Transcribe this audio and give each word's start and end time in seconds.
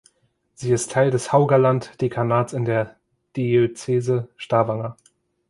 Sie 0.55 0.71
ist 0.71 0.89
Teil 0.91 1.11
des 1.11 1.31
Haugaland-Dekanats 1.31 2.53
in 2.53 2.65
der 2.65 2.95
Diözese 3.35 4.29
Stavanger. 4.35 4.97